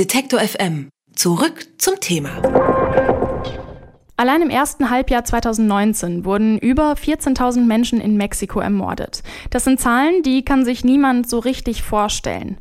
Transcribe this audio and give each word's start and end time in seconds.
Detektor 0.00 0.40
FM. 0.40 0.88
Zurück 1.14 1.66
zum 1.76 2.00
Thema. 2.00 2.40
Allein 4.16 4.40
im 4.40 4.48
ersten 4.48 4.88
Halbjahr 4.88 5.26
2019 5.26 6.24
wurden 6.24 6.56
über 6.58 6.94
14.000 6.94 7.66
Menschen 7.66 8.00
in 8.00 8.16
Mexiko 8.16 8.60
ermordet. 8.60 9.22
Das 9.50 9.64
sind 9.64 9.78
Zahlen, 9.78 10.22
die 10.22 10.42
kann 10.42 10.64
sich 10.64 10.84
niemand 10.84 11.28
so 11.28 11.38
richtig 11.38 11.82
vorstellen. 11.82 12.56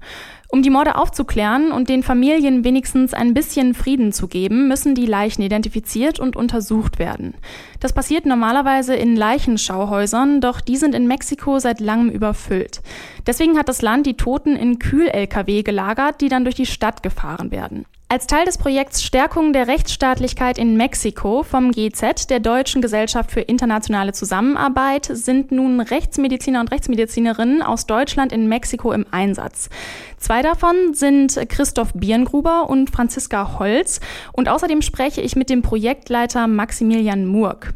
Um 0.51 0.63
die 0.63 0.71
Morde 0.71 0.95
aufzuklären 0.95 1.71
und 1.71 1.89
den 1.89 2.01
Familien 2.01 2.63
wenigstens 2.63 3.13
ein 3.13 3.35
bisschen 3.35 3.75
Frieden 3.75 4.11
zu 4.11 4.27
geben, 4.27 4.67
müssen 4.67 4.95
die 4.95 5.05
Leichen 5.05 5.43
identifiziert 5.43 6.19
und 6.19 6.35
untersucht 6.35 6.97
werden. 6.97 7.35
Das 7.79 7.93
passiert 7.93 8.25
normalerweise 8.25 8.95
in 8.95 9.15
Leichenschauhäusern, 9.15 10.41
doch 10.41 10.59
die 10.59 10.77
sind 10.77 10.95
in 10.95 11.05
Mexiko 11.05 11.59
seit 11.59 11.79
langem 11.79 12.09
überfüllt. 12.09 12.81
Deswegen 13.27 13.59
hat 13.59 13.69
das 13.69 13.83
Land 13.83 14.07
die 14.07 14.17
Toten 14.17 14.55
in 14.55 14.79
Kühl-Lkw 14.79 15.61
gelagert, 15.61 16.19
die 16.19 16.29
dann 16.29 16.45
durch 16.45 16.55
die 16.55 16.65
Stadt 16.65 17.03
gefahren 17.03 17.51
werden. 17.51 17.85
Als 18.11 18.25
Teil 18.25 18.45
des 18.45 18.57
Projekts 18.57 19.03
Stärkung 19.03 19.53
der 19.53 19.67
Rechtsstaatlichkeit 19.67 20.57
in 20.57 20.75
Mexiko 20.75 21.43
vom 21.43 21.71
GZ, 21.71 22.27
der 22.31 22.39
Deutschen 22.39 22.81
Gesellschaft 22.81 23.29
für 23.29 23.41
internationale 23.41 24.13
Zusammenarbeit, 24.13 25.05
sind 25.05 25.51
nun 25.51 25.79
Rechtsmediziner 25.79 26.59
und 26.59 26.71
Rechtsmedizinerinnen 26.71 27.61
aus 27.61 27.85
Deutschland 27.85 28.31
in 28.31 28.47
Mexiko 28.47 28.93
im 28.93 29.05
Einsatz. 29.11 29.69
Zwei 30.17 30.41
davon 30.41 30.95
sind 30.95 31.39
Christoph 31.49 31.93
Birngruber 31.93 32.67
und 32.67 32.89
Franziska 32.89 33.59
Holz. 33.59 33.99
Und 34.31 34.49
außerdem 34.49 34.81
spreche 34.81 35.21
ich 35.21 35.35
mit 35.35 35.51
dem 35.51 35.61
Projektleiter 35.61 36.47
Maximilian 36.47 37.27
Murk. 37.27 37.75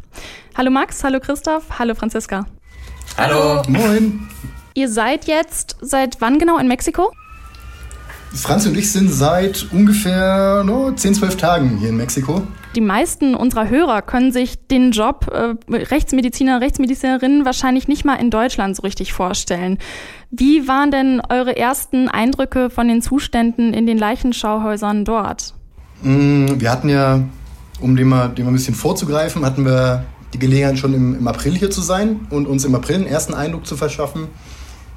Hallo 0.57 0.71
Max, 0.71 1.03
hallo 1.03 1.19
Christoph, 1.19 1.77
hallo 1.77 1.93
Franziska. 1.93 2.47
Hallo. 3.19 3.61
Moin. 3.67 4.27
Ihr 4.73 4.89
seid 4.89 5.25
jetzt 5.25 5.77
seit 5.81 6.21
wann 6.21 6.39
genau 6.39 6.57
in 6.57 6.67
Mexiko? 6.67 7.11
Franz 8.33 8.65
und 8.65 8.75
ich 8.75 8.91
sind 8.91 9.11
seit 9.11 9.67
ungefähr 9.71 10.63
no, 10.65 10.91
10, 10.91 11.15
12 11.15 11.37
Tagen 11.37 11.77
hier 11.77 11.89
in 11.89 11.97
Mexiko. 11.97 12.41
Die 12.75 12.81
meisten 12.81 13.35
unserer 13.35 13.69
Hörer 13.69 14.01
können 14.01 14.31
sich 14.31 14.67
den 14.67 14.89
Job 14.91 15.27
äh, 15.31 15.53
Rechtsmediziner, 15.71 16.59
Rechtsmedizinerin 16.59 17.45
wahrscheinlich 17.45 17.87
nicht 17.87 18.05
mal 18.05 18.15
in 18.15 18.31
Deutschland 18.31 18.75
so 18.75 18.81
richtig 18.81 19.13
vorstellen. 19.13 19.77
Wie 20.31 20.67
waren 20.67 20.89
denn 20.89 21.21
eure 21.29 21.55
ersten 21.55 22.09
Eindrücke 22.09 22.71
von 22.71 22.87
den 22.87 23.03
Zuständen 23.03 23.71
in 23.71 23.85
den 23.85 23.99
Leichenschauhäusern 23.99 25.05
dort? 25.05 25.53
Mm, 26.01 26.47
wir 26.57 26.71
hatten 26.71 26.89
ja, 26.89 27.21
um 27.79 27.95
dem 27.95 28.09
mal, 28.09 28.29
dem 28.29 28.45
mal 28.45 28.51
ein 28.51 28.55
bisschen 28.55 28.73
vorzugreifen, 28.75 29.45
hatten 29.45 29.63
wir 29.63 30.05
die 30.33 30.39
Gelegenheit 30.39 30.79
schon 30.79 30.95
im, 30.95 31.19
im 31.19 31.27
April 31.27 31.55
hier 31.55 31.69
zu 31.69 31.81
sein 31.81 32.21
und 32.31 32.47
uns 32.47 32.65
im 32.65 32.73
April 32.73 32.95
einen 32.95 33.07
ersten 33.07 33.35
Eindruck 33.35 33.67
zu 33.67 33.77
verschaffen 33.77 34.27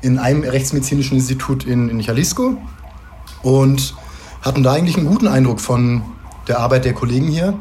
in 0.01 0.19
einem 0.19 0.43
rechtsmedizinischen 0.43 1.19
Institut 1.19 1.65
in, 1.65 1.91
in 1.91 2.01
Jalisco 2.01 2.57
und 3.47 3.95
hatten 4.43 4.65
da 4.65 4.73
eigentlich 4.73 4.97
einen 4.97 5.07
guten 5.07 5.29
Eindruck 5.29 5.61
von 5.61 6.03
der 6.49 6.59
Arbeit 6.59 6.85
der 6.85 6.95
Kollegen 6.95 7.29
hier. 7.29 7.57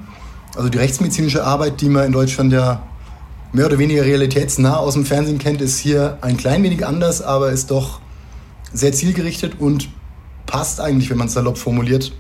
Also 0.56 0.68
die 0.70 0.80
rechtsmedizinische 0.80 1.44
Arbeit, 1.44 1.80
die 1.80 1.90
man 1.90 2.08
in 2.08 2.12
Deutschland 2.12 2.52
ja 2.52 2.82
mehr 3.54 3.68
oder 3.68 3.78
weniger 3.78 4.04
realitätsnah 4.04 4.78
aus 4.78 4.96
dem 4.96 5.06
Fernsehen 5.06 5.38
kennt, 5.38 5.62
ist 5.62 5.78
hier 5.78 6.18
ein 6.22 6.38
klein 6.38 6.64
wenig 6.64 6.88
anders, 6.88 7.22
aber 7.22 7.52
ist 7.52 7.70
doch 7.70 8.00
sehr 8.74 8.94
zielgerichtet 8.94 9.60
und 9.60 9.90
passt 10.48 10.82
eigentlich, 10.82 11.12
wenn 11.12 11.20
man 11.20 11.28
es 11.28 11.34
salopp 11.34 11.60
formuliert, 11.60 12.14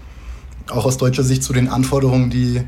auch 0.69 0.85
aus 0.85 0.97
deutscher 0.97 1.23
Sicht 1.23 1.41
zu 1.41 1.51
den 1.51 1.67
Anforderungen, 1.67 2.29
die 2.29 2.61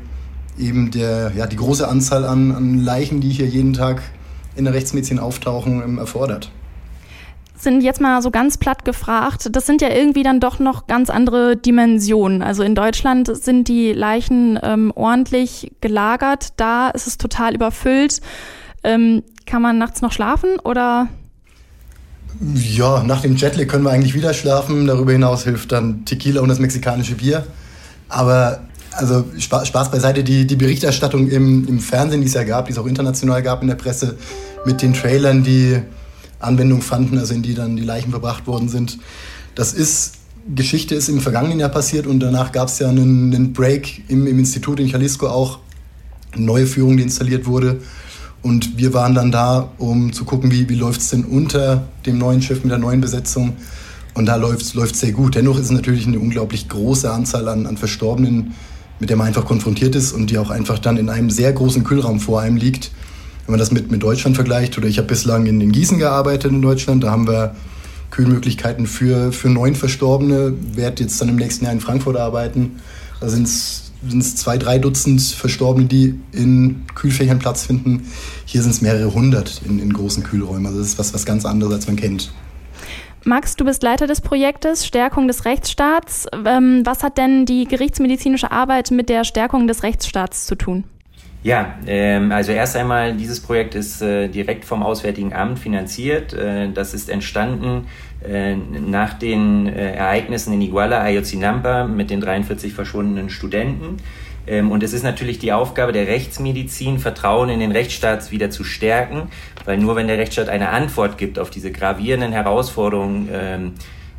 eben 0.58 0.90
der, 0.90 1.30
ja, 1.36 1.46
die 1.46 1.56
große 1.56 1.86
Anzahl 1.86 2.24
an, 2.24 2.50
an 2.50 2.78
Leichen, 2.78 3.20
die 3.20 3.30
hier 3.30 3.46
jeden 3.46 3.72
Tag 3.72 4.02
in 4.56 4.64
der 4.64 4.74
Rechtsmedizin 4.74 5.20
auftauchen, 5.20 5.98
erfordert 5.98 6.50
sind 7.62 7.82
jetzt 7.82 8.00
mal 8.00 8.22
so 8.22 8.30
ganz 8.30 8.56
platt 8.56 8.84
gefragt, 8.84 9.48
das 9.52 9.66
sind 9.66 9.82
ja 9.82 9.88
irgendwie 9.88 10.22
dann 10.22 10.40
doch 10.40 10.58
noch 10.58 10.86
ganz 10.86 11.10
andere 11.10 11.56
Dimensionen. 11.56 12.42
Also 12.42 12.62
in 12.62 12.74
Deutschland 12.74 13.30
sind 13.36 13.68
die 13.68 13.92
Leichen 13.92 14.58
ähm, 14.62 14.92
ordentlich 14.94 15.72
gelagert, 15.80 16.48
da 16.56 16.90
ist 16.90 17.06
es 17.06 17.18
total 17.18 17.54
überfüllt. 17.54 18.20
Ähm, 18.84 19.22
kann 19.46 19.62
man 19.62 19.78
nachts 19.78 20.02
noch 20.02 20.12
schlafen 20.12 20.58
oder? 20.62 21.08
Ja, 22.54 23.02
nach 23.02 23.22
dem 23.22 23.36
Jetlag 23.36 23.66
können 23.66 23.84
wir 23.84 23.90
eigentlich 23.90 24.14
wieder 24.14 24.32
schlafen. 24.34 24.86
Darüber 24.86 25.12
hinaus 25.12 25.44
hilft 25.44 25.72
dann 25.72 26.04
Tequila 26.04 26.40
und 26.40 26.48
das 26.48 26.60
mexikanische 26.60 27.14
Bier. 27.14 27.44
Aber 28.08 28.60
also 28.92 29.24
Spaß 29.38 29.90
beiseite, 29.90 30.22
die, 30.22 30.46
die 30.46 30.56
Berichterstattung 30.56 31.28
im, 31.28 31.66
im 31.66 31.80
Fernsehen, 31.80 32.20
die 32.20 32.26
es 32.26 32.34
ja 32.34 32.44
gab, 32.44 32.66
die 32.66 32.72
es 32.72 32.78
auch 32.78 32.86
international 32.86 33.42
gab 33.42 33.62
in 33.62 33.68
der 33.68 33.76
Presse, 33.76 34.16
mit 34.64 34.82
den 34.82 34.92
Trailern, 34.92 35.42
die 35.42 35.80
Anwendung 36.40 36.82
fanden, 36.82 37.18
also 37.18 37.34
in 37.34 37.42
die 37.42 37.54
dann 37.54 37.76
die 37.76 37.82
Leichen 37.82 38.10
verbracht 38.10 38.46
worden 38.46 38.68
sind. 38.68 38.98
Das 39.54 39.72
ist, 39.72 40.14
Geschichte 40.54 40.94
ist 40.94 41.08
im 41.08 41.20
vergangenen 41.20 41.58
Jahr 41.58 41.68
passiert 41.68 42.06
und 42.06 42.20
danach 42.20 42.52
gab 42.52 42.68
es 42.68 42.78
ja 42.78 42.88
einen, 42.88 43.34
einen 43.34 43.52
Break 43.52 44.04
im, 44.08 44.26
im, 44.26 44.38
Institut 44.38 44.80
in 44.80 44.86
Jalisco 44.86 45.26
auch, 45.26 45.58
eine 46.32 46.44
neue 46.44 46.66
Führung, 46.66 46.96
die 46.96 47.02
installiert 47.02 47.46
wurde. 47.46 47.80
Und 48.42 48.78
wir 48.78 48.94
waren 48.94 49.14
dann 49.14 49.32
da, 49.32 49.72
um 49.78 50.12
zu 50.12 50.24
gucken, 50.24 50.52
wie, 50.52 50.68
wie 50.68 50.76
läuft 50.76 51.00
es 51.00 51.10
denn 51.10 51.24
unter 51.24 51.88
dem 52.06 52.18
neuen 52.18 52.40
Chef 52.40 52.62
mit 52.62 52.70
der 52.70 52.78
neuen 52.78 53.00
Besetzung. 53.00 53.56
Und 54.14 54.26
da 54.26 54.36
läuft 54.36 54.74
es 54.74 55.00
sehr 55.00 55.12
gut. 55.12 55.34
Dennoch 55.34 55.58
ist 55.58 55.66
es 55.66 55.70
natürlich 55.70 56.06
eine 56.06 56.18
unglaublich 56.18 56.68
große 56.68 57.10
Anzahl 57.10 57.48
an, 57.48 57.66
an 57.66 57.76
Verstorbenen, 57.76 58.54
mit 59.00 59.10
der 59.10 59.16
man 59.16 59.26
einfach 59.26 59.44
konfrontiert 59.44 59.96
ist 59.96 60.12
und 60.12 60.30
die 60.30 60.38
auch 60.38 60.50
einfach 60.50 60.78
dann 60.78 60.96
in 60.96 61.08
einem 61.08 61.30
sehr 61.30 61.52
großen 61.52 61.82
Kühlraum 61.84 62.20
vor 62.20 62.40
einem 62.40 62.56
liegt 62.56 62.92
wenn 63.48 63.52
man 63.52 63.60
das 63.60 63.70
mit, 63.70 63.90
mit 63.90 64.02
Deutschland 64.02 64.36
vergleicht, 64.36 64.76
oder 64.76 64.88
ich 64.88 64.98
habe 64.98 65.08
bislang 65.08 65.46
in, 65.46 65.62
in 65.62 65.72
Gießen 65.72 65.98
gearbeitet 65.98 66.52
in 66.52 66.60
Deutschland, 66.60 67.02
da 67.02 67.10
haben 67.10 67.26
wir 67.26 67.56
Kühlmöglichkeiten 68.10 68.86
für, 68.86 69.32
für 69.32 69.48
neun 69.48 69.74
Verstorbene, 69.74 70.52
werde 70.74 71.02
jetzt 71.02 71.18
dann 71.18 71.30
im 71.30 71.36
nächsten 71.36 71.64
Jahr 71.64 71.72
in 71.72 71.80
Frankfurt 71.80 72.18
arbeiten. 72.18 72.80
Da 73.22 73.28
sind 73.30 73.46
es 73.46 74.36
zwei, 74.36 74.58
drei 74.58 74.78
Dutzend 74.78 75.22
Verstorbene, 75.22 75.86
die 75.86 76.20
in 76.30 76.84
Kühlfächern 76.94 77.38
Platz 77.38 77.64
finden. 77.64 78.10
Hier 78.44 78.60
sind 78.60 78.72
es 78.72 78.82
mehrere 78.82 79.14
hundert 79.14 79.62
in, 79.64 79.78
in 79.78 79.94
großen 79.94 80.24
Kühlräumen. 80.24 80.66
Also 80.66 80.80
das 80.80 80.88
ist 80.88 80.98
was, 80.98 81.14
was 81.14 81.24
ganz 81.24 81.46
anderes, 81.46 81.72
als 81.72 81.86
man 81.86 81.96
kennt. 81.96 82.30
Max, 83.24 83.56
du 83.56 83.64
bist 83.64 83.82
Leiter 83.82 84.06
des 84.06 84.20
Projektes 84.20 84.86
Stärkung 84.86 85.26
des 85.26 85.46
Rechtsstaats. 85.46 86.26
Ähm, 86.44 86.82
was 86.84 87.02
hat 87.02 87.16
denn 87.16 87.46
die 87.46 87.64
gerichtsmedizinische 87.64 88.52
Arbeit 88.52 88.90
mit 88.90 89.08
der 89.08 89.24
Stärkung 89.24 89.66
des 89.66 89.82
Rechtsstaats 89.82 90.44
zu 90.44 90.54
tun? 90.54 90.84
Ja, 91.44 91.76
ähm, 91.86 92.32
also 92.32 92.50
erst 92.50 92.76
einmal, 92.76 93.14
dieses 93.14 93.40
Projekt 93.40 93.76
ist 93.76 94.02
äh, 94.02 94.28
direkt 94.28 94.64
vom 94.64 94.82
Auswärtigen 94.82 95.32
Amt 95.32 95.60
finanziert. 95.60 96.32
Äh, 96.32 96.70
das 96.72 96.94
ist 96.94 97.08
entstanden 97.08 97.86
äh, 98.28 98.56
nach 98.56 99.14
den 99.14 99.68
äh, 99.68 99.92
Ereignissen 99.92 100.52
in 100.52 100.60
Iguala, 100.60 101.00
Ayotzinapa 101.00 101.86
mit 101.86 102.10
den 102.10 102.20
43 102.20 102.72
verschwundenen 102.72 103.30
Studenten. 103.30 103.98
Ähm, 104.48 104.72
und 104.72 104.82
es 104.82 104.92
ist 104.92 105.04
natürlich 105.04 105.38
die 105.38 105.52
Aufgabe 105.52 105.92
der 105.92 106.08
Rechtsmedizin, 106.08 106.98
Vertrauen 106.98 107.50
in 107.50 107.60
den 107.60 107.70
Rechtsstaat 107.70 108.32
wieder 108.32 108.50
zu 108.50 108.64
stärken, 108.64 109.30
weil 109.64 109.78
nur 109.78 109.94
wenn 109.94 110.08
der 110.08 110.18
Rechtsstaat 110.18 110.48
eine 110.48 110.70
Antwort 110.70 111.18
gibt 111.18 111.38
auf 111.38 111.50
diese 111.50 111.70
gravierenden 111.70 112.32
Herausforderungen, 112.32 113.28
ähm, 113.32 113.72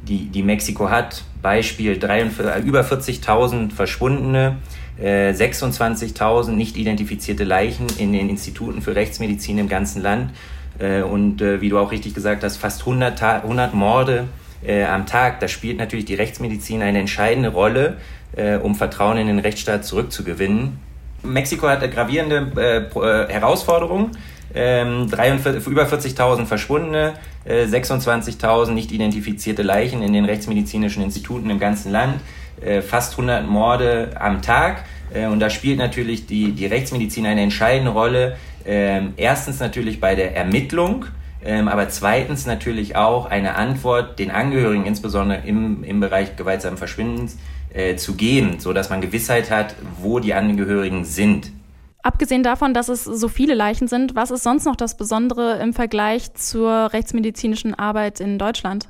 die, 0.07 0.27
die 0.27 0.43
Mexiko 0.43 0.89
hat, 0.89 1.23
Beispiel 1.41 1.99
43, 1.99 2.63
über 2.63 2.81
40.000 2.81 3.71
Verschwundene, 3.71 4.55
26.000 5.01 6.49
äh, 6.49 6.55
nicht 6.55 6.77
identifizierte 6.77 7.43
Leichen 7.43 7.87
in 7.97 8.11
den 8.11 8.29
Instituten 8.29 8.81
für 8.81 8.95
Rechtsmedizin 8.95 9.57
im 9.57 9.69
ganzen 9.69 10.01
Land 10.01 10.31
äh, 10.79 11.01
und 11.01 11.41
äh, 11.41 11.61
wie 11.61 11.69
du 11.69 11.77
auch 11.77 11.91
richtig 11.91 12.13
gesagt 12.13 12.43
hast, 12.43 12.57
fast 12.57 12.81
100, 12.81 13.21
100 13.21 13.73
Morde 13.73 14.27
am 14.91 15.05
Tag. 15.05 15.39
Da 15.39 15.47
spielt 15.47 15.77
natürlich 15.77 16.03
die 16.03 16.15
Rechtsmedizin 16.15 16.81
eine 16.81 16.99
entscheidende 16.99 17.47
Rolle, 17.47 17.95
um 18.61 18.75
Vertrauen 18.75 19.17
in 19.17 19.27
den 19.27 19.39
Rechtsstaat 19.39 19.85
zurückzugewinnen. 19.85 20.77
Mexiko 21.23 21.69
hat 21.69 21.89
gravierende 21.89 22.89
Herausforderungen. 23.29 24.11
43, 24.53 25.65
ähm, 25.65 25.71
über 25.71 25.85
40.000 25.85 26.45
Verschwundene, 26.45 27.13
26.000 27.47 28.71
nicht 28.71 28.91
identifizierte 28.91 29.63
Leichen 29.63 30.01
in 30.01 30.11
den 30.11 30.25
rechtsmedizinischen 30.25 31.03
Instituten 31.03 31.49
im 31.49 31.59
ganzen 31.59 31.93
Land. 31.93 32.19
Äh, 32.61 32.81
fast 32.81 33.13
100 33.13 33.47
Morde 33.47 34.11
am 34.19 34.41
Tag. 34.41 34.85
Äh, 35.13 35.27
und 35.27 35.39
da 35.39 35.49
spielt 35.49 35.77
natürlich 35.77 36.25
die, 36.25 36.51
die 36.51 36.65
Rechtsmedizin 36.65 37.25
eine 37.25 37.41
entscheidende 37.41 37.91
Rolle. 37.91 38.37
Ähm, 38.65 39.13
erstens 39.17 39.59
natürlich 39.59 39.99
bei 39.99 40.15
der 40.15 40.35
Ermittlung, 40.35 41.05
ähm, 41.43 41.67
aber 41.67 41.89
zweitens 41.89 42.45
natürlich 42.45 42.95
auch 42.95 43.25
eine 43.25 43.55
Antwort 43.55 44.19
den 44.19 44.31
Angehörigen, 44.31 44.85
insbesondere 44.85 45.41
im, 45.45 45.83
im 45.83 45.99
Bereich 45.99 46.35
gewaltsamen 46.35 46.77
Verschwindens, 46.77 47.37
äh, 47.73 47.95
zu 47.95 48.15
geben, 48.15 48.59
so 48.59 48.73
dass 48.73 48.89
man 48.89 49.01
Gewissheit 49.01 49.49
hat, 49.51 49.75
wo 50.01 50.19
die 50.19 50.33
Angehörigen 50.33 51.05
sind. 51.05 51.51
Abgesehen 52.01 52.43
davon, 52.43 52.73
dass 52.73 52.89
es 52.89 53.03
so 53.03 53.27
viele 53.27 53.53
Leichen 53.53 53.87
sind, 53.87 54.15
was 54.15 54.31
ist 54.31 54.43
sonst 54.43 54.65
noch 54.65 54.75
das 54.75 54.97
Besondere 54.97 55.59
im 55.59 55.73
Vergleich 55.73 56.33
zur 56.33 56.93
rechtsmedizinischen 56.93 57.75
Arbeit 57.75 58.19
in 58.19 58.39
Deutschland? 58.39 58.89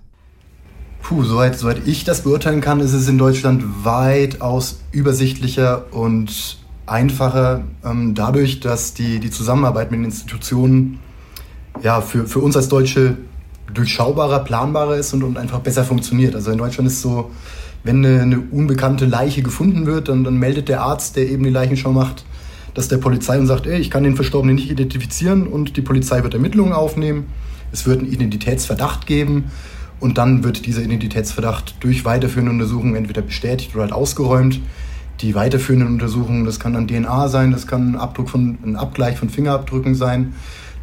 Puh, 1.01 1.23
soweit, 1.23 1.57
soweit 1.57 1.87
ich 1.87 2.03
das 2.03 2.21
beurteilen 2.21 2.61
kann, 2.61 2.79
ist 2.81 2.93
es 2.93 3.07
in 3.07 3.17
Deutschland 3.17 3.63
weitaus 3.83 4.79
übersichtlicher 4.91 5.85
und 5.91 6.57
einfacher, 6.85 7.61
ähm, 7.85 8.15
dadurch, 8.15 8.59
dass 8.59 8.93
die, 8.93 9.19
die 9.19 9.31
Zusammenarbeit 9.31 9.91
mit 9.91 9.99
den 9.99 10.05
Institutionen 10.05 10.99
ja, 11.81 12.01
für, 12.01 12.25
für 12.25 12.39
uns 12.39 12.55
als 12.55 12.67
Deutsche 12.67 13.17
durchschaubarer, 13.73 14.39
planbarer 14.39 14.97
ist 14.97 15.13
und, 15.13 15.23
und 15.23 15.37
einfach 15.37 15.59
besser 15.59 15.83
funktioniert. 15.83 16.35
Also 16.35 16.51
in 16.51 16.57
Deutschland 16.57 16.87
ist 16.87 17.01
so, 17.01 17.31
wenn 17.83 18.05
eine, 18.05 18.21
eine 18.21 18.39
unbekannte 18.39 19.05
Leiche 19.05 19.41
gefunden 19.41 19.85
wird, 19.85 20.09
dann, 20.09 20.23
dann 20.23 20.37
meldet 20.37 20.67
der 20.67 20.81
Arzt, 20.81 21.15
der 21.15 21.29
eben 21.29 21.43
die 21.43 21.49
Leichenschau 21.49 21.91
macht, 21.91 22.25
das 22.73 22.87
der 22.87 22.97
Polizei 22.97 23.37
und 23.39 23.47
sagt, 23.47 23.67
ey, 23.67 23.79
ich 23.79 23.89
kann 23.89 24.03
den 24.03 24.15
Verstorbenen 24.15 24.55
nicht 24.55 24.69
identifizieren 24.69 25.47
und 25.47 25.77
die 25.77 25.81
Polizei 25.81 26.23
wird 26.23 26.33
Ermittlungen 26.33 26.73
aufnehmen. 26.73 27.27
Es 27.71 27.85
wird 27.85 27.99
einen 27.99 28.11
Identitätsverdacht 28.11 29.05
geben 29.05 29.45
und 29.99 30.17
dann 30.17 30.43
wird 30.43 30.65
dieser 30.65 30.81
Identitätsverdacht 30.81 31.75
durch 31.81 32.05
weiterführende 32.05 32.51
Untersuchungen 32.51 32.95
entweder 32.95 33.21
bestätigt 33.21 33.75
oder 33.75 33.83
halt 33.83 33.93
ausgeräumt. 33.93 34.61
Die 35.21 35.35
weiterführenden 35.35 35.89
Untersuchungen, 35.89 36.45
das 36.45 36.59
kann 36.59 36.73
dann 36.73 36.87
DNA 36.87 37.27
sein, 37.27 37.51
das 37.51 37.67
kann 37.67 37.91
ein, 37.91 37.95
Abdruck 37.97 38.29
von, 38.29 38.57
ein 38.63 38.75
Abgleich 38.77 39.17
von 39.17 39.29
Fingerabdrücken 39.29 39.95
sein, 39.95 40.33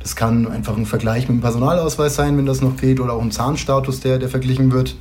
das 0.00 0.14
kann 0.14 0.46
einfach 0.46 0.76
ein 0.76 0.84
Vergleich 0.84 1.28
mit 1.28 1.38
dem 1.38 1.40
Personalausweis 1.40 2.14
sein, 2.14 2.36
wenn 2.36 2.44
das 2.44 2.60
noch 2.60 2.76
geht, 2.76 3.00
oder 3.00 3.14
auch 3.14 3.22
ein 3.22 3.30
Zahnstatus, 3.30 4.00
der, 4.00 4.18
der 4.18 4.28
verglichen 4.28 4.70
wird. 4.72 4.96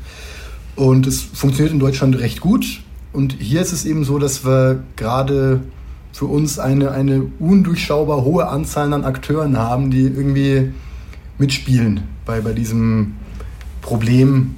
Und 0.76 1.06
es 1.06 1.22
funktioniert 1.22 1.74
in 1.74 1.80
Deutschland 1.80 2.18
recht 2.18 2.40
gut. 2.40 2.82
Und 3.12 3.34
hier 3.40 3.62
ist 3.62 3.74
es 3.74 3.86
eben 3.86 4.04
so, 4.04 4.20
dass 4.20 4.46
wir 4.46 4.84
gerade 4.96 5.62
für 6.12 6.26
uns 6.26 6.60
eine, 6.60 6.92
eine 6.92 7.28
undurchschaubar 7.40 8.24
hohe 8.24 8.48
Anzahl 8.48 8.94
an 8.94 9.04
Akteuren 9.04 9.58
haben, 9.58 9.92
die 9.92 10.04
irgendwie 10.04 10.72
mitspielen 11.38 12.02
bei, 12.26 12.40
bei 12.40 12.54
diesem 12.54 13.16
Problem, 13.86 14.56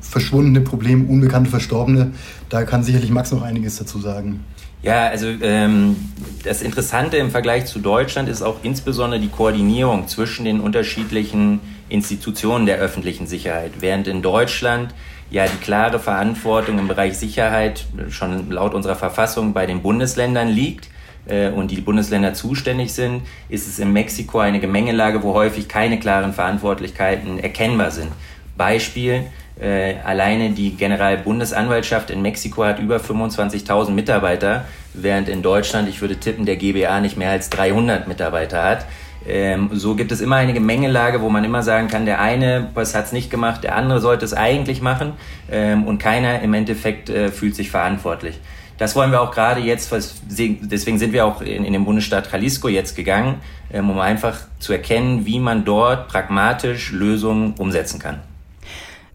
verschwundene 0.00 0.62
Problem, 0.62 1.10
unbekannte 1.10 1.50
Verstorbene. 1.50 2.12
Da 2.48 2.64
kann 2.64 2.82
sicherlich 2.82 3.10
Max 3.10 3.30
noch 3.30 3.42
einiges 3.42 3.76
dazu 3.76 4.00
sagen. 4.00 4.42
Ja, 4.82 5.08
also 5.08 5.26
ähm, 5.26 5.96
das 6.44 6.62
Interessante 6.62 7.18
im 7.18 7.30
Vergleich 7.30 7.66
zu 7.66 7.80
Deutschland 7.80 8.30
ist 8.30 8.40
auch 8.40 8.56
insbesondere 8.62 9.20
die 9.20 9.28
Koordinierung 9.28 10.08
zwischen 10.08 10.46
den 10.46 10.60
unterschiedlichen 10.60 11.60
Institutionen 11.90 12.64
der 12.64 12.78
öffentlichen 12.78 13.26
Sicherheit. 13.26 13.72
Während 13.80 14.08
in 14.08 14.22
Deutschland 14.22 14.94
ja 15.30 15.44
die 15.44 15.58
klare 15.58 15.98
Verantwortung 15.98 16.78
im 16.78 16.88
Bereich 16.88 17.18
Sicherheit 17.18 17.84
schon 18.08 18.50
laut 18.50 18.72
unserer 18.72 18.96
Verfassung 18.96 19.52
bei 19.52 19.66
den 19.66 19.82
Bundesländern 19.82 20.48
liegt 20.48 20.88
äh, 21.26 21.50
und 21.50 21.70
die 21.70 21.82
Bundesländer 21.82 22.32
zuständig 22.32 22.94
sind, 22.94 23.20
ist 23.50 23.68
es 23.68 23.78
in 23.78 23.92
Mexiko 23.92 24.38
eine 24.38 24.58
Gemengelage, 24.58 25.22
wo 25.22 25.34
häufig 25.34 25.68
keine 25.68 26.00
klaren 26.00 26.32
Verantwortlichkeiten 26.32 27.38
erkennbar 27.38 27.90
sind. 27.90 28.08
Beispiel, 28.60 29.22
äh, 29.58 29.94
alleine 30.04 30.50
die 30.50 30.76
Generalbundesanwaltschaft 30.76 32.10
in 32.10 32.20
Mexiko 32.20 32.62
hat 32.62 32.78
über 32.78 32.98
25.000 32.98 33.92
Mitarbeiter, 33.92 34.66
während 34.92 35.30
in 35.30 35.40
Deutschland, 35.40 35.88
ich 35.88 36.02
würde 36.02 36.16
tippen, 36.16 36.44
der 36.44 36.56
GBA 36.56 37.00
nicht 37.00 37.16
mehr 37.16 37.30
als 37.30 37.48
300 37.48 38.06
Mitarbeiter 38.06 38.62
hat. 38.62 38.84
Ähm, 39.26 39.70
so 39.72 39.94
gibt 39.94 40.12
es 40.12 40.20
immer 40.20 40.36
eine 40.36 40.52
Gemengelage, 40.52 41.22
wo 41.22 41.30
man 41.30 41.42
immer 41.42 41.62
sagen 41.62 41.88
kann, 41.88 42.04
der 42.04 42.20
eine 42.20 42.68
hat 42.76 43.04
es 43.06 43.12
nicht 43.12 43.30
gemacht, 43.30 43.64
der 43.64 43.76
andere 43.76 44.00
sollte 44.00 44.26
es 44.26 44.34
eigentlich 44.34 44.82
machen 44.82 45.14
ähm, 45.50 45.86
und 45.86 45.96
keiner 45.96 46.42
im 46.42 46.52
Endeffekt 46.52 47.08
äh, 47.08 47.30
fühlt 47.30 47.54
sich 47.54 47.70
verantwortlich. 47.70 48.38
Das 48.76 48.94
wollen 48.94 49.10
wir 49.10 49.22
auch 49.22 49.30
gerade 49.30 49.60
jetzt, 49.60 49.90
deswegen 50.28 50.98
sind 50.98 51.14
wir 51.14 51.24
auch 51.24 51.40
in, 51.40 51.64
in 51.64 51.72
den 51.72 51.86
Bundesstaat 51.86 52.30
Jalisco 52.30 52.68
jetzt 52.68 52.94
gegangen, 52.94 53.36
ähm, 53.72 53.88
um 53.88 53.98
einfach 54.00 54.38
zu 54.58 54.74
erkennen, 54.74 55.24
wie 55.24 55.38
man 55.38 55.64
dort 55.64 56.08
pragmatisch 56.08 56.92
Lösungen 56.92 57.54
umsetzen 57.58 57.98
kann. 57.98 58.29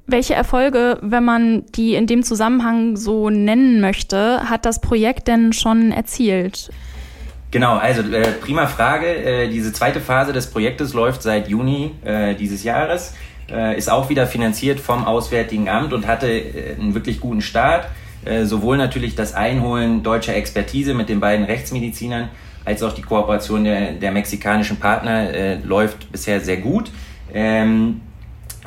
Welche 0.07 0.35
Erfolge, 0.35 0.99
wenn 1.01 1.23
man 1.23 1.65
die 1.75 1.95
in 1.95 2.05
dem 2.05 2.21
Zusammenhang 2.21 2.95
so 2.95 3.31
nennen 3.31 3.81
möchte, 3.81 4.47
hat 4.49 4.65
das 4.65 4.79
Projekt 4.79 5.27
denn 5.27 5.51
schon 5.51 5.91
erzielt? 5.91 6.69
Genau, 7.49 7.77
also 7.77 8.01
äh, 8.01 8.33
prima 8.33 8.67
Frage. 8.67 9.07
Äh, 9.07 9.49
diese 9.49 9.73
zweite 9.73 9.99
Phase 9.99 10.31
des 10.31 10.47
Projektes 10.51 10.93
läuft 10.93 11.23
seit 11.23 11.47
Juni 11.47 11.91
äh, 12.03 12.35
dieses 12.35 12.63
Jahres, 12.63 13.15
äh, 13.49 13.77
ist 13.77 13.89
auch 13.89 14.09
wieder 14.09 14.27
finanziert 14.27 14.79
vom 14.79 15.05
Auswärtigen 15.05 15.69
Amt 15.69 15.91
und 15.91 16.05
hatte 16.05 16.27
äh, 16.29 16.75
einen 16.79 16.93
wirklich 16.93 17.19
guten 17.19 17.41
Start. 17.41 17.87
Äh, 18.25 18.45
sowohl 18.45 18.77
natürlich 18.77 19.15
das 19.15 19.33
Einholen 19.33 20.03
deutscher 20.03 20.35
Expertise 20.35 20.93
mit 20.93 21.09
den 21.09 21.19
beiden 21.19 21.45
Rechtsmedizinern 21.45 22.29
als 22.63 22.83
auch 22.83 22.93
die 22.93 23.03
Kooperation 23.03 23.63
der, 23.63 23.93
der 23.93 24.11
mexikanischen 24.11 24.77
Partner 24.77 25.57
läuft 25.63 26.11
bisher 26.11 26.41
sehr 26.41 26.57
gut. 26.57 26.89
Ähm, 27.31 28.01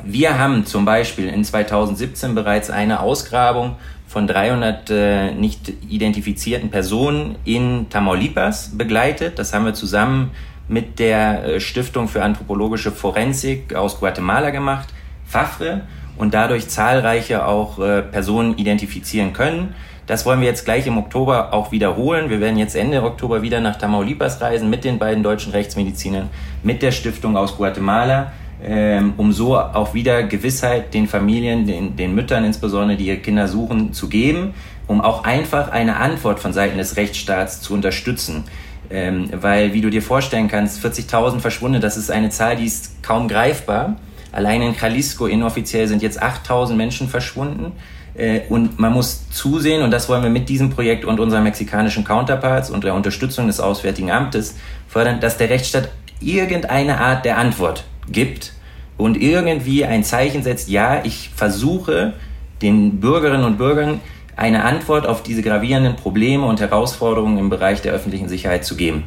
wir 0.03 0.39
haben 0.39 0.65
zum 0.65 0.85
Beispiel 0.85 1.27
in 1.27 1.43
2017 1.43 2.35
bereits 2.35 2.69
eine 2.69 2.99
Ausgrabung 3.01 3.75
von 4.07 4.25
300 4.25 4.89
äh, 4.89 5.31
nicht 5.33 5.71
identifizierten 5.87 6.69
Personen 6.71 7.35
in 7.45 7.89
Tamaulipas 7.89 8.77
begleitet. 8.77 9.37
Das 9.37 9.53
haben 9.53 9.65
wir 9.65 9.73
zusammen 9.75 10.31
mit 10.67 10.99
der 10.99 11.43
äh, 11.43 11.59
Stiftung 11.59 12.07
für 12.07 12.23
anthropologische 12.23 12.91
Forensik 12.91 13.75
aus 13.75 13.99
Guatemala 13.99 14.49
gemacht, 14.49 14.89
FAFRE, 15.25 15.81
und 16.17 16.33
dadurch 16.33 16.67
zahlreiche 16.67 17.45
auch 17.45 17.79
äh, 17.79 18.01
Personen 18.01 18.57
identifizieren 18.57 19.31
können. 19.31 19.75
Das 20.07 20.25
wollen 20.25 20.41
wir 20.41 20.47
jetzt 20.47 20.65
gleich 20.65 20.87
im 20.87 20.97
Oktober 20.97 21.53
auch 21.53 21.71
wiederholen. 21.71 22.31
Wir 22.31 22.39
werden 22.39 22.57
jetzt 22.57 22.75
Ende 22.75 23.03
Oktober 23.03 23.43
wieder 23.43 23.61
nach 23.61 23.75
Tamaulipas 23.75 24.41
reisen 24.41 24.71
mit 24.71 24.83
den 24.83 24.97
beiden 24.97 25.21
deutschen 25.21 25.51
Rechtsmedizinern, 25.51 26.29
mit 26.63 26.81
der 26.81 26.91
Stiftung 26.91 27.37
aus 27.37 27.55
Guatemala 27.55 28.31
ähm, 28.63 29.13
um 29.17 29.31
so 29.31 29.57
auch 29.57 29.93
wieder 29.93 30.23
Gewissheit 30.23 30.93
den 30.93 31.07
Familien, 31.07 31.65
den, 31.65 31.95
den 31.95 32.13
Müttern 32.13 32.43
insbesondere, 32.43 32.97
die 32.97 33.07
ihre 33.07 33.17
Kinder 33.17 33.47
suchen, 33.47 33.93
zu 33.93 34.09
geben, 34.09 34.53
um 34.87 35.01
auch 35.01 35.23
einfach 35.23 35.69
eine 35.71 35.97
Antwort 35.97 36.39
von 36.39 36.51
Seiten 36.51 36.77
des 36.77 36.97
Rechtsstaats 36.97 37.61
zu 37.61 37.73
unterstützen. 37.73 38.43
Ähm, 38.91 39.29
weil, 39.31 39.73
wie 39.73 39.81
du 39.81 39.89
dir 39.89 40.01
vorstellen 40.01 40.47
kannst, 40.47 40.83
40.000 40.83 41.39
Verschwundene, 41.39 41.79
das 41.79 41.95
ist 41.95 42.09
eine 42.09 42.29
Zahl, 42.31 42.55
die 42.55 42.65
ist 42.65 43.03
kaum 43.03 43.27
greifbar. 43.27 43.97
Allein 44.31 44.61
in 44.61 44.75
Jalisco 44.79 45.27
inoffiziell 45.27 45.87
sind 45.87 46.01
jetzt 46.01 46.21
8.000 46.21 46.73
Menschen 46.73 47.07
verschwunden. 47.07 47.73
Äh, 48.15 48.41
und 48.49 48.79
man 48.79 48.91
muss 48.91 49.29
zusehen, 49.29 49.83
und 49.83 49.91
das 49.91 50.09
wollen 50.09 50.23
wir 50.23 50.29
mit 50.29 50.49
diesem 50.49 50.71
Projekt 50.71 51.05
und 51.05 51.19
unseren 51.19 51.43
mexikanischen 51.43 52.03
Counterparts 52.03 52.69
und 52.71 52.83
der 52.83 52.95
Unterstützung 52.95 53.47
des 53.47 53.59
Auswärtigen 53.59 54.11
Amtes 54.11 54.55
fördern, 54.87 55.19
dass 55.19 55.37
der 55.37 55.49
Rechtsstaat 55.49 55.89
irgendeine 56.19 56.99
Art 56.99 57.23
der 57.25 57.37
Antwort 57.37 57.85
gibt 58.11 58.53
und 58.97 59.21
irgendwie 59.21 59.85
ein 59.85 60.03
Zeichen 60.03 60.43
setzt, 60.43 60.69
ja, 60.69 61.03
ich 61.05 61.29
versuche 61.35 62.13
den 62.61 62.99
Bürgerinnen 62.99 63.45
und 63.45 63.57
Bürgern 63.57 64.01
eine 64.35 64.63
Antwort 64.63 65.05
auf 65.05 65.23
diese 65.23 65.41
gravierenden 65.41 65.95
Probleme 65.95 66.45
und 66.45 66.59
Herausforderungen 66.59 67.37
im 67.37 67.49
Bereich 67.49 67.81
der 67.81 67.93
öffentlichen 67.93 68.29
Sicherheit 68.29 68.65
zu 68.65 68.75
geben. 68.75 69.03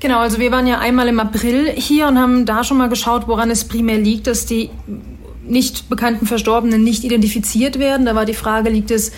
Genau, 0.00 0.18
also 0.18 0.38
wir 0.38 0.52
waren 0.52 0.66
ja 0.66 0.78
einmal 0.78 1.08
im 1.08 1.18
April 1.18 1.70
hier 1.70 2.08
und 2.08 2.18
haben 2.18 2.44
da 2.44 2.62
schon 2.62 2.76
mal 2.76 2.88
geschaut, 2.88 3.26
woran 3.26 3.50
es 3.50 3.64
primär 3.64 3.98
liegt, 3.98 4.26
dass 4.26 4.46
die 4.46 4.70
nicht 5.46 5.88
bekannten 5.88 6.26
Verstorbenen 6.26 6.82
nicht 6.82 7.04
identifiziert 7.04 7.78
werden. 7.78 8.06
Da 8.06 8.14
war 8.14 8.24
die 8.24 8.34
Frage, 8.34 8.70
liegt 8.70 8.90
es 8.90 9.12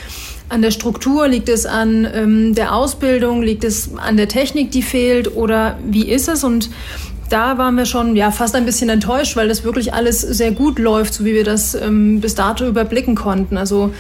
an 0.49 0.63
der 0.63 0.71
Struktur, 0.71 1.29
liegt 1.29 1.49
es 1.49 1.67
an 1.67 2.07
ähm, 2.13 2.55
der 2.55 2.75
Ausbildung, 2.75 3.43
liegt 3.43 3.65
es 3.65 3.97
an 3.97 4.17
der 4.17 4.29
Technik, 4.29 4.71
die 4.71 4.83
fehlt 4.83 5.35
oder 5.35 5.79
wie 5.85 6.09
ist 6.09 6.29
es? 6.29 6.45
Und 6.45 6.71
da 7.29 7.59
waren 7.59 7.77
wir 7.77 7.87
schon 7.87 8.17
ja 8.17 8.31
fast 8.31 8.55
ein 8.55 8.65
bisschen 8.65 8.89
enttäuscht, 8.89 9.37
weil 9.37 9.49
das 9.49 9.65
wirklich 9.65 9.95
alles 9.95 10.21
sehr 10.21 10.53
gut 10.53 10.79
läuft, 10.79 11.15
so 11.15 11.25
wie 11.25 11.35
wir 11.35 11.45
das 11.45 11.75
ähm, 11.75 12.21
bis 12.21 12.35
dato 12.35 12.67
überblicken 12.67 13.15
konnten. 13.15 13.57
Also 13.57 13.93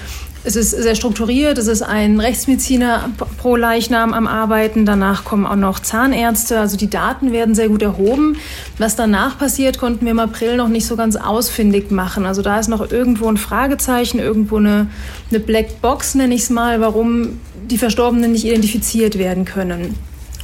es 0.47 0.55
ist 0.55 0.71
sehr 0.71 0.95
strukturiert, 0.95 1.59
es 1.59 1.67
ist 1.67 1.83
ein 1.83 2.21
Rechtsmediziner 2.21 3.11
pro 3.39 3.57
Leichnam 3.57 4.15
am 4.15 4.29
Arbeiten, 4.29 4.87
danach 4.87 5.25
kommen 5.25 5.45
auch 5.45 5.57
noch 5.57 5.81
Zahnärzte, 5.81 6.61
also 6.61 6.77
die 6.77 6.89
Daten 6.89 7.33
werden 7.33 7.57
sehr 7.57 7.69
gut 7.69 7.83
erhoben. 7.83 8.37
Was 8.79 8.95
danach 8.95 9.39
passiert, 9.39 9.79
konnten 9.79 10.05
wir 10.05 10.13
im 10.13 10.21
April 10.21 10.57
noch 10.57 10.69
nicht 10.69 10.87
so 10.87 10.95
ganz 10.95 11.17
ausfindig 11.17 11.91
machen. 11.91 12.27
Also 12.27 12.43
da 12.43 12.61
ist 12.61 12.69
noch 12.69 12.93
irgendwo 12.93 13.29
ein 13.29 13.39
Fragezeichen, 13.39 14.21
irgendwo 14.21 14.59
eine, 14.59 14.87
eine 15.31 15.41
Black 15.41 15.83
Box, 15.83 16.15
nenne 16.15 16.35
ich 16.35 16.43
es 16.43 16.51
mal, 16.51 16.81
warum 16.81 17.41
die 17.69 17.79
Verstorbenen 17.79 18.31
nicht 18.31 18.45
identifiziert 18.45 19.19
werden 19.19 19.45
können. 19.45 19.97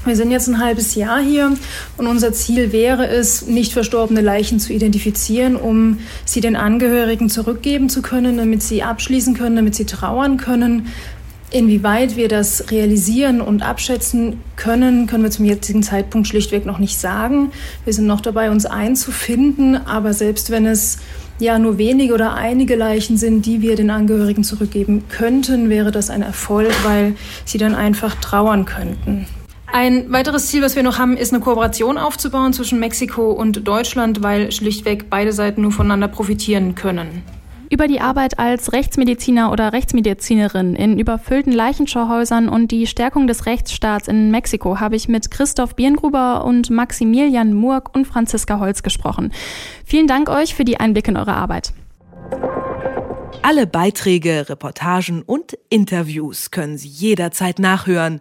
Wir 0.04 0.16
sind 0.16 0.32
jetzt 0.32 0.48
ein 0.48 0.58
halbes 0.58 0.96
Jahr 0.96 1.20
hier 1.20 1.52
und 1.96 2.06
unser 2.08 2.32
Ziel 2.32 2.72
wäre 2.72 3.06
es, 3.06 3.46
nicht 3.46 3.72
verstorbene 3.72 4.20
Leichen 4.20 4.58
zu 4.58 4.72
identifizieren, 4.72 5.54
um 5.54 5.98
sie 6.24 6.40
den 6.40 6.56
Angehörigen 6.56 7.30
zurückgeben 7.30 7.88
zu 7.88 8.02
können, 8.02 8.36
damit 8.36 8.64
sie 8.64 8.82
abschließen 8.82 9.34
können, 9.34 9.54
damit 9.54 9.76
sie 9.76 9.84
trauern 9.84 10.38
können. 10.38 10.88
Inwieweit 11.52 12.16
wir 12.16 12.26
das 12.26 12.72
realisieren 12.72 13.40
und 13.40 13.62
abschätzen 13.62 14.40
können, 14.56 15.06
können 15.06 15.22
wir 15.22 15.30
zum 15.30 15.44
jetzigen 15.44 15.84
Zeitpunkt 15.84 16.26
schlichtweg 16.26 16.66
noch 16.66 16.78
nicht 16.78 16.98
sagen. 16.98 17.52
Wir 17.84 17.92
sind 17.92 18.06
noch 18.08 18.22
dabei, 18.22 18.50
uns 18.50 18.66
einzufinden, 18.66 19.76
aber 19.76 20.14
selbst 20.14 20.50
wenn 20.50 20.66
es 20.66 20.98
ja 21.38 21.60
nur 21.60 21.78
wenige 21.78 22.14
oder 22.14 22.34
einige 22.34 22.74
Leichen 22.74 23.18
sind, 23.18 23.46
die 23.46 23.62
wir 23.62 23.76
den 23.76 23.90
Angehörigen 23.90 24.42
zurückgeben 24.42 25.04
könnten, 25.10 25.68
wäre 25.70 25.92
das 25.92 26.10
ein 26.10 26.22
Erfolg, 26.22 26.72
weil 26.82 27.14
sie 27.44 27.58
dann 27.58 27.76
einfach 27.76 28.16
trauern 28.16 28.64
könnten. 28.64 29.26
Ein 29.74 30.12
weiteres 30.12 30.48
Ziel, 30.48 30.60
was 30.60 30.76
wir 30.76 30.82
noch 30.82 30.98
haben, 30.98 31.16
ist 31.16 31.32
eine 31.32 31.42
Kooperation 31.42 31.96
aufzubauen 31.96 32.52
zwischen 32.52 32.78
Mexiko 32.78 33.32
und 33.32 33.66
Deutschland, 33.66 34.22
weil 34.22 34.52
schlichtweg 34.52 35.08
beide 35.08 35.32
Seiten 35.32 35.62
nur 35.62 35.72
voneinander 35.72 36.08
profitieren 36.08 36.74
können. 36.74 37.22
Über 37.70 37.88
die 37.88 38.02
Arbeit 38.02 38.38
als 38.38 38.74
Rechtsmediziner 38.74 39.50
oder 39.50 39.72
Rechtsmedizinerin 39.72 40.76
in 40.76 40.98
überfüllten 40.98 41.54
Leichenschauhäusern 41.54 42.50
und 42.50 42.70
die 42.70 42.86
Stärkung 42.86 43.26
des 43.26 43.46
Rechtsstaats 43.46 44.08
in 44.08 44.30
Mexiko 44.30 44.78
habe 44.78 44.94
ich 44.94 45.08
mit 45.08 45.30
Christoph 45.30 45.74
Birngruber 45.74 46.44
und 46.44 46.68
Maximilian 46.68 47.54
Murk 47.54 47.96
und 47.96 48.04
Franziska 48.04 48.60
Holz 48.60 48.82
gesprochen. 48.82 49.32
Vielen 49.86 50.06
Dank 50.06 50.28
euch 50.28 50.54
für 50.54 50.66
die 50.66 50.80
Einblicke 50.80 51.12
in 51.12 51.16
eure 51.16 51.32
Arbeit. 51.32 51.72
Alle 53.40 53.66
Beiträge, 53.66 54.50
Reportagen 54.50 55.22
und 55.22 55.56
Interviews 55.70 56.50
können 56.50 56.76
Sie 56.76 56.88
jederzeit 56.88 57.58
nachhören 57.58 58.20